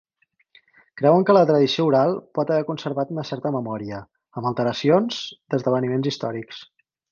Creuen 1.01 1.25
que 1.29 1.35
la 1.37 1.43
tradició 1.51 1.85
oral 1.89 2.13
pot 2.39 2.53
haver 2.55 2.65
conservat 2.71 3.13
una 3.17 3.27
certa 3.31 3.53
memòria, 3.57 4.01
amb 4.41 4.51
alteracions, 4.53 5.23
d'esdeveniments 5.55 6.13
històrics. 6.15 6.67